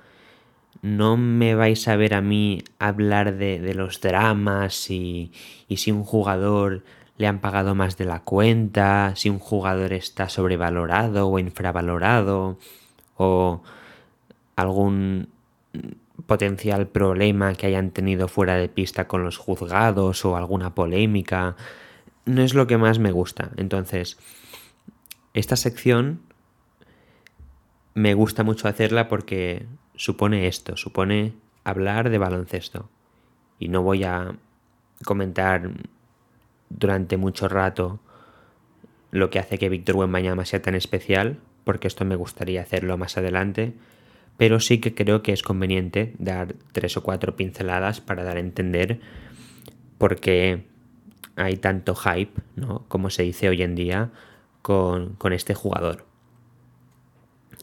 [0.82, 5.32] No me vais a ver a mí hablar de, los dramas y,
[5.68, 6.84] y si un jugador
[7.20, 12.56] le han pagado más de la cuenta, si un jugador está sobrevalorado o infravalorado,
[13.18, 13.62] o
[14.56, 15.28] algún
[16.24, 21.56] potencial problema que hayan tenido fuera de pista con los juzgados o alguna polémica.
[22.24, 23.50] No es lo que más me gusta.
[23.58, 24.16] Entonces,
[25.34, 26.22] esta sección
[27.92, 32.88] me gusta mucho hacerla porque supone esto, supone hablar de baloncesto.
[33.58, 34.36] Y no voy a
[35.04, 35.70] comentar
[36.70, 38.00] durante mucho rato
[39.10, 43.18] lo que hace que Víctor Wembanyama sea tan especial, porque esto me gustaría hacerlo más
[43.18, 43.74] adelante,
[44.36, 48.40] pero sí que creo que es conveniente dar tres o cuatro pinceladas para dar a
[48.40, 49.00] entender
[49.98, 50.64] por qué
[51.36, 52.84] hay tanto hype, ¿no?
[52.88, 54.10] como se dice hoy en día,
[54.62, 56.06] con, con este jugador.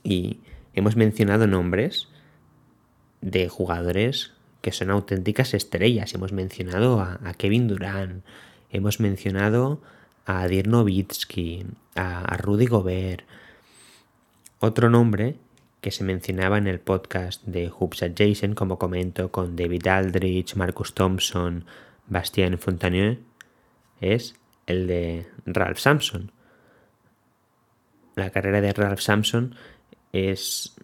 [0.03, 0.41] Y
[0.73, 2.09] hemos mencionado nombres
[3.21, 6.13] de jugadores que son auténticas estrellas.
[6.13, 8.23] Hemos mencionado a, a Kevin Durant,
[8.69, 9.81] Hemos mencionado
[10.25, 13.25] a Dirk Nowitzki, a, Rudy Gobert.
[14.59, 15.35] Otro nombre
[15.79, 20.93] que se mencionaba en el podcast de Hoops Adjacent, como comento, con David Aldrich, Marcus
[20.93, 21.63] Thompson,
[22.07, 23.19] Bastien Fontanier,
[24.01, 26.31] es el de Ralph Sampson.
[28.15, 29.55] La carrera de Ralph Sampson
[30.11, 30.75] es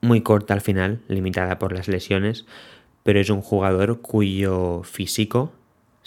[0.00, 2.46] muy corta al final, limitada por las lesiones,
[3.02, 5.52] pero es un jugador cuyo físico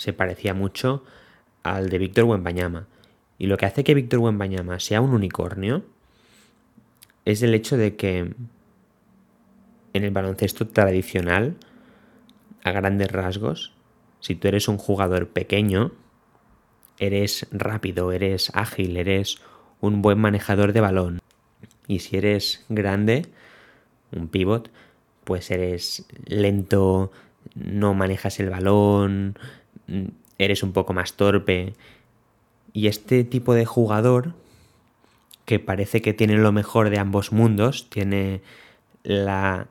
[0.02, 1.04] se parecía mucho
[1.62, 2.88] al de Víctor Wembanyama.
[3.38, 5.86] Y lo que hace que Víctor Wembanyama sea un unicornio
[7.24, 8.34] es el hecho de que
[9.94, 11.56] en el baloncesto tradicional,
[12.64, 13.74] a grandes rasgos,
[14.22, 15.92] si tú eres un jugador pequeño,
[16.98, 19.38] eres rápido, eres ágil, eres
[19.82, 21.20] un buen manejador de balón.
[21.88, 23.28] Y si eres grande,
[24.12, 24.72] un pivot,
[25.26, 27.12] pues eres lento,
[27.54, 29.38] no manejas el balón,
[30.38, 31.74] eres un poco más torpe.
[32.74, 34.34] Y este tipo de jugador,
[35.46, 38.42] que parece que tiene lo mejor de ambos mundos, tiene
[39.04, 39.68] la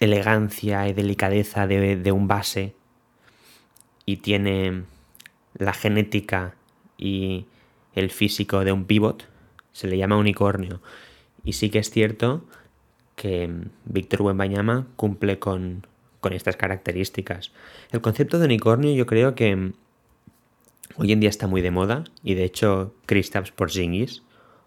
[0.00, 2.74] elegancia y delicadeza de, un base
[4.06, 4.84] y tiene
[5.54, 6.54] la genética
[6.96, 7.46] y
[7.94, 9.28] el físico de un pivot,
[9.72, 10.80] se le llama unicornio.
[11.44, 12.44] Y sí que es cierto
[13.16, 13.50] que
[13.84, 15.86] Víctor Wembanyama cumple con,
[16.20, 17.52] con estas características.
[17.90, 19.72] El concepto de unicornio yo creo que
[20.96, 24.22] hoy en día está muy de moda y de hecho Kristaps Porzingis,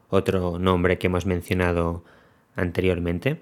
[0.09, 2.03] otro nombre que hemos mencionado
[2.55, 3.41] anteriormente,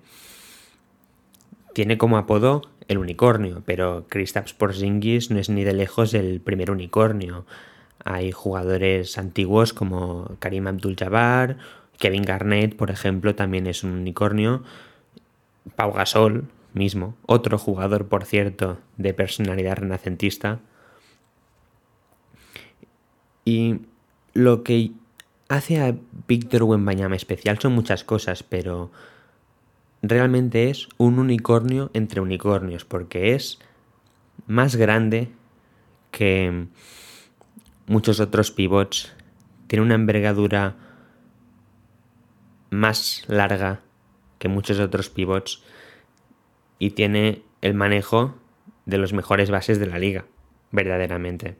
[1.74, 6.72] tiene como apodo el unicornio, pero Kristaps Porzingis no es ni de lejos el primer
[6.72, 7.46] unicornio.
[8.04, 11.58] Hay jugadores antiguos como Karim Abdul-Jabbar,
[12.00, 14.64] Kevin Garnett, por ejemplo, también es un unicornio.
[15.76, 20.60] Pau Gasol, mismo, otro jugador, por cierto, de personalidad renacentista.
[23.46, 23.82] Y
[24.34, 24.92] lo que
[25.48, 25.96] hace a
[26.28, 28.92] Víctor Wembanyama especial son muchas cosas, pero
[30.02, 33.60] realmente es un unicornio entre unicornios, porque es
[34.48, 35.30] más grande
[36.12, 36.68] que
[37.88, 39.14] muchos otros pivots,
[39.68, 40.76] tiene una envergadura
[42.70, 43.82] más larga
[44.38, 45.64] que muchos otros pivots
[46.80, 48.36] y tiene el manejo
[48.86, 50.26] de los mejores bases de la liga,
[50.72, 51.58] verdaderamente.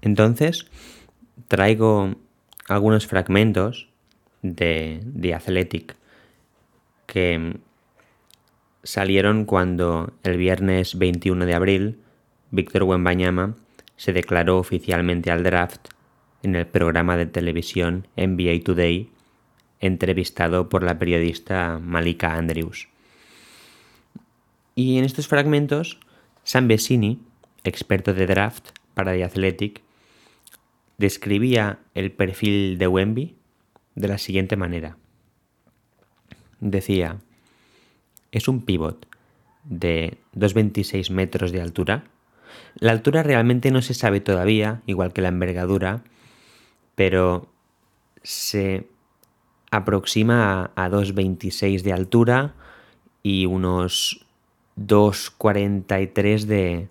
[0.00, 0.66] Entonces,
[1.46, 2.16] traigo
[2.68, 3.88] algunos fragmentos
[4.42, 5.96] de The Athletic
[7.06, 7.58] que
[8.82, 11.98] salieron cuando el viernes 21 de abril
[12.50, 13.56] Víctor Wembanyama
[13.96, 15.88] se declaró oficialmente al draft
[16.42, 19.10] en el programa de televisión NBA Today
[19.80, 22.88] entrevistado por la periodista Malika Andrews.
[24.74, 25.98] Y en estos fragmentos,
[26.44, 27.20] Sam Vecini,
[27.64, 29.82] experto de draft para The Athletic,
[30.98, 33.34] describía el perfil de Wemby
[33.94, 34.96] de la siguiente manera.
[36.60, 37.18] Decía,
[38.32, 39.06] es un pivot
[39.64, 42.04] de 2,26 metros de altura.
[42.76, 46.02] La altura realmente no se sabe todavía, igual que la envergadura,
[46.94, 47.48] pero
[48.22, 48.86] se
[49.70, 52.54] aproxima a, 2,26 de altura
[53.22, 54.26] y unos
[54.76, 56.88] 2,43 de,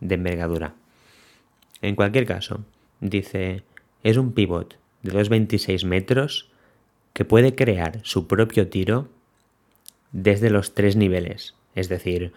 [0.00, 0.74] de envergadura.
[1.82, 2.64] En cualquier caso,
[3.00, 3.62] dice,
[4.02, 6.50] es un pivot de 2,26 metros
[7.12, 9.08] que puede crear su propio tiro
[10.12, 11.54] desde los tres niveles.
[11.74, 12.32] Es decir,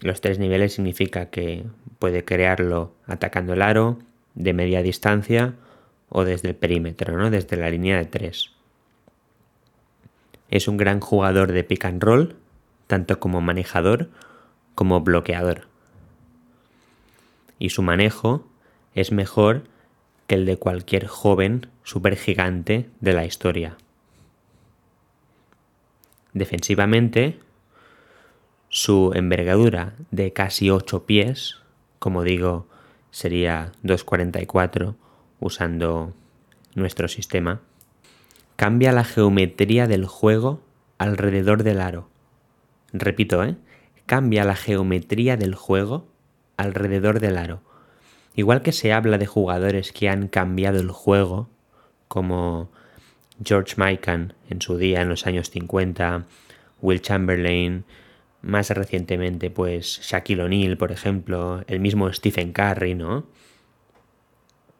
[0.00, 1.64] los tres niveles significa que
[1.98, 3.98] puede crearlo atacando el aro,
[4.34, 5.54] de media distancia
[6.08, 7.30] o desde el perímetro, ¿no?
[7.30, 8.52] desde la línea de tres.
[10.48, 12.36] Es un gran jugador de pick and roll,
[12.86, 14.10] tanto como manejador
[14.74, 15.66] como bloqueador.
[17.58, 18.46] Y su manejo
[18.94, 19.64] es mejor
[20.26, 23.76] que el de cualquier joven supergigante de la historia.
[26.32, 27.40] Defensivamente,
[28.68, 31.56] su envergadura de casi 8 pies,
[31.98, 32.68] como digo,
[33.10, 34.94] sería 2,44
[35.40, 36.12] usando
[36.74, 37.60] nuestro sistema,
[38.58, 40.60] cambia la geometría del juego
[40.98, 42.08] alrededor del aro.
[42.92, 43.54] Repito, ¿eh?
[44.04, 46.08] Cambia la geometría del juego
[46.56, 47.60] alrededor del aro.
[48.34, 51.48] Igual que se habla de jugadores que han cambiado el juego,
[52.08, 52.68] como
[53.44, 56.26] George Mikan en su día en los años 50,
[56.82, 57.84] Will Chamberlain,
[58.42, 63.24] más recientemente pues Shaquille O'Neal, por ejemplo, el mismo Stephen Curry, ¿no?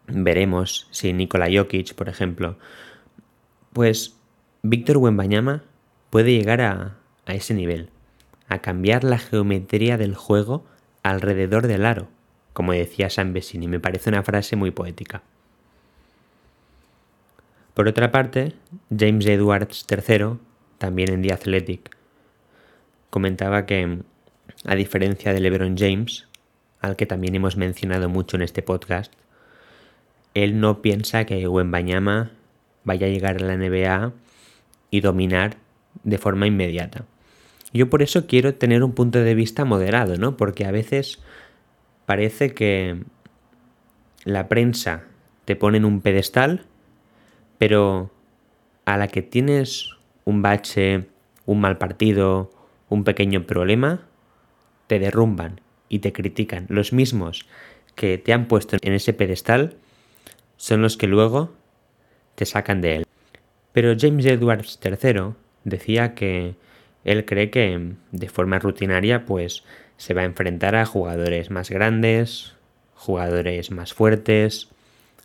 [0.09, 2.59] Veremos si Nikola Jokic, por ejemplo,
[3.79, 4.17] pues
[4.65, 5.63] Víctor Wembanyama
[6.11, 7.91] puede llegar a, ese nivel,
[8.49, 10.67] a cambiar la geometría del juego
[11.05, 12.09] alrededor del aro,
[12.55, 15.23] como decía San Vecini, me parece una frase muy poética.
[17.73, 18.55] Por otra parte,
[18.91, 20.41] James Edwards III,
[20.79, 21.97] también en The Athletic,
[23.11, 24.01] comentaba que,
[24.65, 26.27] a diferencia de LeBron James,
[26.81, 29.13] al que también hemos mencionado mucho en este podcast,
[30.35, 32.33] él no piensa que Wembanyama
[32.89, 34.13] vaya a llegar a la NBA
[34.91, 35.59] y dominar
[36.03, 37.05] de forma inmediata.
[37.73, 40.37] Yo por eso quiero tener un punto de vista moderado, ¿no?
[40.37, 41.21] Porque a veces
[42.07, 43.03] parece que
[44.25, 45.05] la prensa
[45.45, 46.65] te pone en un pedestal,
[47.59, 48.11] pero
[48.87, 49.91] a la que tienes
[50.25, 51.09] un bache,
[51.45, 52.51] un mal partido,
[52.89, 54.07] un pequeño problema,
[54.87, 56.65] te derrumban y te critican.
[56.71, 57.47] Los mismos
[57.95, 59.77] que te han puesto en ese pedestal
[60.57, 61.53] son los que luego
[62.39, 63.07] te sacan de él.
[63.73, 66.55] Pero James Edwards III decía que
[67.05, 69.65] él cree que de forma rutinaria pues
[69.97, 72.55] se va a enfrentar a jugadores más grandes,
[72.95, 74.69] jugadores más fuertes,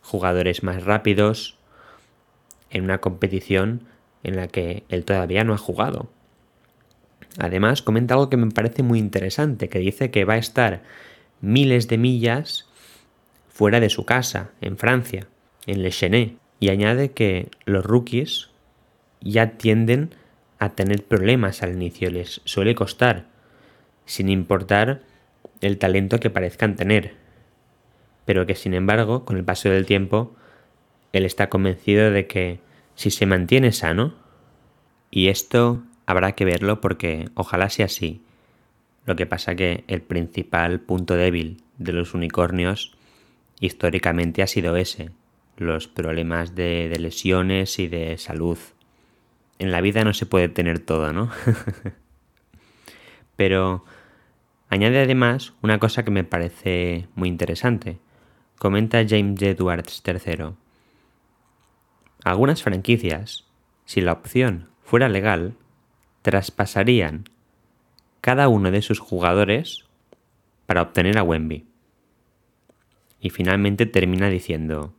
[0.01, 1.55] jugadores más rápidos
[2.71, 3.81] en una competición
[4.23, 6.09] en la que él todavía no ha jugado.
[7.37, 10.81] Además, comenta algo que me parece muy interesante, que dice que va a estar
[11.41, 12.67] miles de millas
[13.49, 15.27] fuera de su casa, en Francia,
[15.67, 18.49] en Le Chenet, y añade que los rookies
[19.19, 20.15] ya tienden
[20.59, 23.25] a tener problemas al inicio, les suele costar,
[24.05, 25.01] sin importar
[25.59, 27.15] el talento que parezcan tener,
[28.23, 30.37] pero que sin embargo, con el paso del tiempo,
[31.11, 32.61] él está convencido de que
[32.95, 34.13] si se mantiene sano,
[35.11, 38.21] y esto habrá que verlo porque ojalá sea así.
[39.05, 42.93] Lo que pasa que el principal punto débil de los unicornios
[43.59, 45.11] históricamente ha sido ese,
[45.57, 48.57] los problemas de, lesiones y de salud.
[49.59, 51.29] En la vida no se puede tener todo, ¿no?
[53.35, 53.85] Pero
[54.69, 57.99] añade además una cosa que me parece muy interesante.
[58.57, 60.53] Comenta James Edwards III.
[62.23, 63.45] Algunas franquicias,
[63.85, 65.55] si la opción fuera legal,
[66.21, 67.25] traspasarían
[68.21, 69.85] cada uno de sus jugadores
[70.65, 71.65] para obtener a Wemby.
[73.19, 74.93] Y finalmente termina diciendo,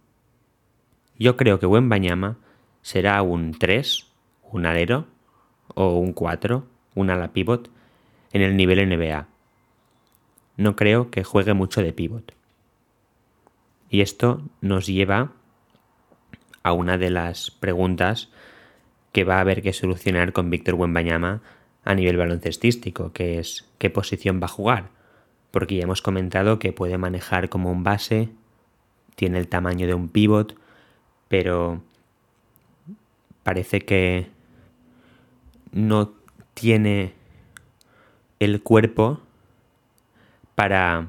[1.18, 2.36] yo creo que Wembanyama
[2.82, 4.06] será un 3,
[4.50, 5.06] un alero,
[5.74, 7.70] o un 4, un ala pivot,
[8.32, 9.26] en el nivel NBA.
[10.56, 12.34] No creo que juegue mucho de pivot.
[13.90, 15.32] Y esto nos lleva
[16.62, 18.30] a una de las preguntas
[19.12, 21.42] que va a haber que solucionar con Víctor Wembanyama
[21.84, 24.90] a nivel baloncestístico, que es qué posición va a jugar.
[25.50, 28.30] Porque ya hemos comentado que puede manejar como un base,
[29.14, 30.56] tiene el tamaño de un pivot,
[31.28, 31.82] pero
[33.42, 34.28] parece que
[35.72, 36.12] no
[36.54, 37.12] tiene
[38.40, 39.20] el cuerpo
[40.54, 41.08] para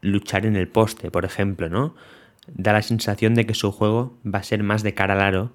[0.00, 1.94] luchar en el poste, por ejemplo, ¿no?
[2.48, 5.52] Da la sensación de que su juego va a ser más de cara al aro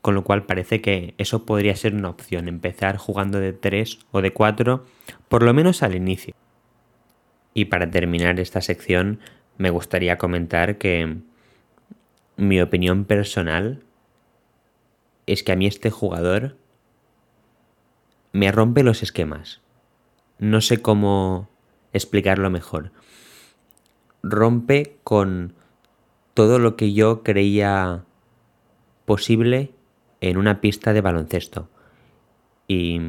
[0.00, 4.22] con lo cual parece que eso podría ser una opción, empezar jugando de 3 o
[4.22, 4.84] de 4,
[5.28, 6.34] por lo menos al inicio.
[7.54, 9.18] Y para terminar esta sección,
[9.56, 11.16] me gustaría comentar que
[12.38, 13.82] mi opinión personal
[15.26, 16.56] es que a mí este jugador
[18.32, 19.60] me rompe los esquemas.
[20.38, 21.50] No sé cómo
[21.92, 22.92] explicarlo mejor.
[24.22, 25.54] Rompe con
[26.32, 28.04] todo lo que yo creía
[29.04, 29.72] posible
[30.20, 31.68] en una pista de baloncesto.
[32.68, 33.00] Y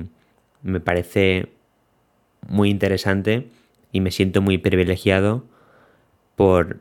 [0.64, 1.52] me parece
[2.48, 3.48] muy interesante
[3.92, 5.46] y me siento muy privilegiado
[6.36, 6.80] por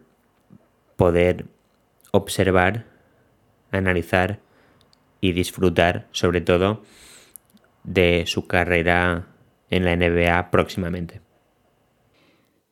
[0.96, 1.44] poder
[2.12, 2.86] observar,
[3.70, 4.40] analizar
[5.20, 6.82] y disfrutar sobre todo
[7.84, 9.26] de su carrera
[9.70, 11.20] en la NBA próximamente.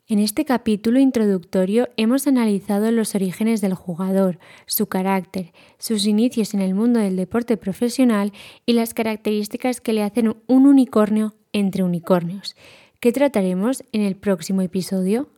[0.08, 6.60] En este capítulo introductorio hemos analizado los orígenes del jugador, su carácter, sus inicios en
[6.60, 8.32] el mundo del deporte profesional
[8.66, 12.54] y las características que le hacen un unicornio entre unicornios,
[13.00, 15.28] que trataremos en el próximo episodio.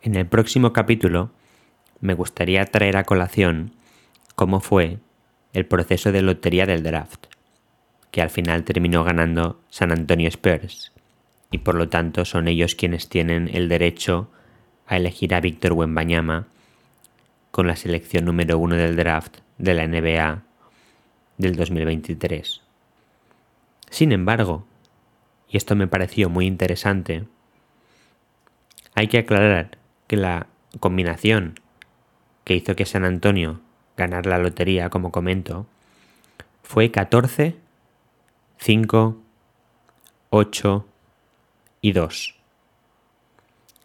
[0.00, 1.30] En el próximo capítulo
[2.02, 3.72] me gustaría traer a colación
[4.34, 4.98] cómo fue
[5.54, 7.26] el proceso de lotería del draft,
[8.10, 10.92] que al final terminó ganando San Antonio Spurs
[11.50, 14.30] y por lo tanto son ellos quienes tienen el derecho
[14.86, 16.48] a elegir a Víctor Wembanyama
[17.52, 20.42] con la selección número uno del draft de la NBA
[21.38, 22.62] del 2023.
[23.90, 24.66] Sin embargo,
[25.48, 27.26] y esto me pareció muy interesante,
[28.94, 29.78] hay que aclarar
[30.08, 30.48] que la
[30.80, 31.60] combinación
[32.44, 33.60] que hizo que San Antonio
[33.96, 35.66] ganara la lotería, como comento,
[36.62, 37.56] fue 14,
[38.58, 39.22] 5,
[40.30, 40.86] 8,
[41.82, 42.34] y 2.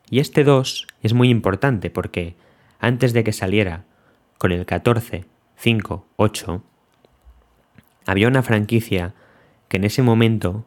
[0.10, 2.36] Y este 2 es muy importante porque
[2.80, 3.84] antes de que saliera
[4.38, 5.26] con el 14,
[5.58, 6.64] 5, 8,
[8.06, 9.16] había una franquicia
[9.68, 10.64] que en ese momento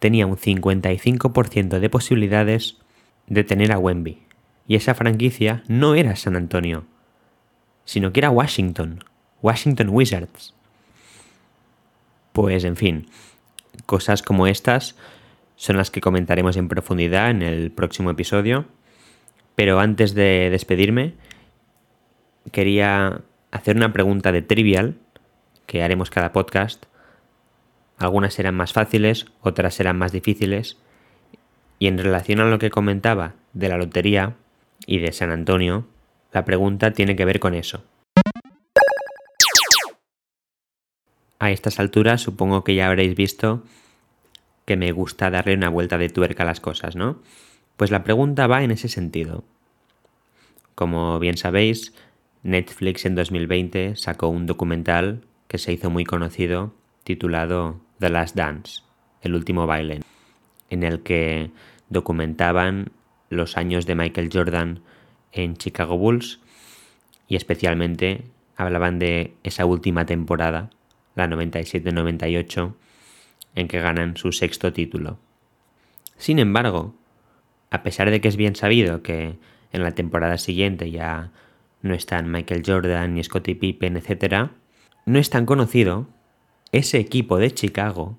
[0.00, 2.78] tenía un 55% de posibilidades
[3.26, 4.22] de tener a Wemby.
[4.66, 6.84] Y esa franquicia no era San Antonio,
[7.90, 9.02] sino que era Washington,
[9.42, 10.54] Washington Wizards.
[12.32, 13.08] Pues en fin,
[13.84, 14.94] cosas como estas
[15.56, 18.66] son las que comentaremos en profundidad en el próximo episodio.
[19.56, 21.14] Pero antes de despedirme,
[22.52, 24.94] quería hacer una pregunta de trivial
[25.66, 26.86] que haremos cada podcast.
[27.98, 30.76] Algunas serán más fáciles, otras serán más difíciles.
[31.80, 34.36] Y en relación a lo que comentaba de la lotería
[34.86, 35.88] y de San Antonio,
[36.32, 37.82] la pregunta tiene que ver con eso.
[41.38, 43.64] A estas alturas supongo que ya habréis visto
[44.66, 47.22] que me gusta darle una vuelta de tuerca a las cosas, ¿no?
[47.76, 49.42] Pues la pregunta va en ese sentido.
[50.74, 51.94] Como bien sabéis,
[52.42, 56.74] Netflix en 2020 sacó un documental que se hizo muy conocido
[57.04, 58.82] titulado The Last Dance,
[59.22, 60.00] el último baile,
[60.68, 61.50] en el que
[61.88, 62.92] documentaban
[63.30, 64.80] los años de Michael Jordan
[65.32, 66.40] en Chicago Bulls
[67.28, 68.24] y especialmente
[68.56, 70.70] hablaban de esa última temporada,
[71.14, 72.74] la 97-98,
[73.54, 75.18] en que ganan su sexto título.
[76.16, 76.94] Sin embargo,
[77.70, 79.38] a pesar de que es bien sabido que
[79.72, 81.30] en la temporada siguiente ya
[81.82, 84.50] no están Michael Jordan ni Scottie Pippen, etc.,
[85.06, 86.08] no es tan conocido
[86.72, 88.18] ese equipo de Chicago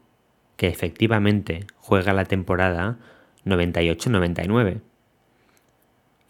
[0.58, 2.98] que efectivamente juega la temporada
[3.46, 4.82] 98-99.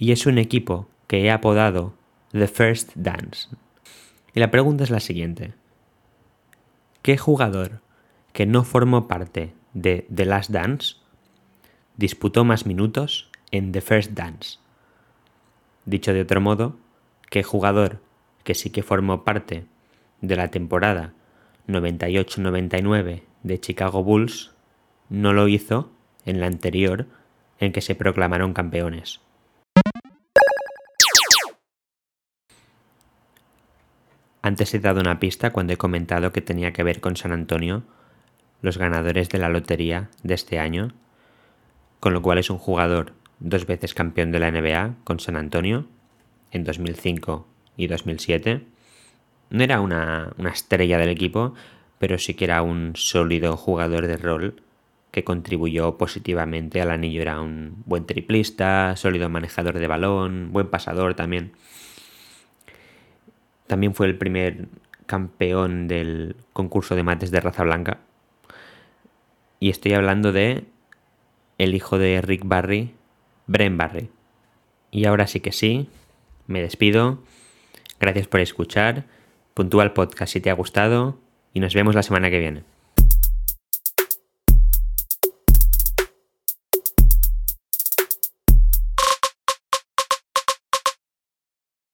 [0.02, 1.94] Y es un equipo que he apodado
[2.32, 3.50] The First Dance.
[4.34, 5.54] Y la pregunta es la siguiente.
[7.04, 7.82] ¿Qué jugador
[8.34, 10.96] que no formó parte de The Last Dance,
[11.98, 14.58] disputó más minutos en The First Dance.
[15.86, 16.78] Dicho de otro modo,
[17.30, 18.02] que jugador
[18.44, 19.66] que sí que formó parte
[20.22, 21.14] de la temporada
[21.68, 24.52] 98-99 de Chicago Bulls
[25.10, 25.92] no lo hizo
[26.26, 27.06] en la anterior
[27.60, 29.22] en que se proclamaron campeones.
[34.42, 37.84] Antes he dado una pista cuando he comentado que tenía que ver con San Antonio
[38.62, 40.94] los ganadores de la lotería de este año,
[42.00, 45.86] con lo cual es un jugador dos veces campeón de la NBA con San Antonio
[46.52, 48.66] en 2005 y 2007.
[49.50, 51.54] No era una, estrella del equipo,
[52.00, 54.62] pero sí que era un sólido jugador de rol
[55.12, 57.22] que contribuyó positivamente al anillo.
[57.22, 61.52] Era un buen triplista, sólido manejador de balón, buen pasador también.
[63.72, 64.68] También fue el primer
[65.06, 68.00] campeón del concurso de mates de raza blanca,
[69.62, 70.66] y estoy hablando de
[71.58, 72.94] el hijo de Rick Barry,
[73.48, 74.10] Bren Barry.
[74.92, 75.88] Y ahora sí que sí,
[76.48, 77.24] me despido.
[77.98, 79.06] Gracias por escuchar.
[79.54, 81.18] Puntúa el podcast si te ha gustado
[81.54, 82.64] y nos vemos la semana que viene.